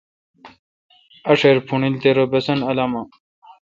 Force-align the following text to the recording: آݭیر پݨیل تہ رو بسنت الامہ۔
آݭیر 1.31 1.57
پݨیل 1.67 1.95
تہ 2.01 2.09
رو 2.15 2.25
بسنت 2.31 2.61
الامہ۔ 2.69 3.01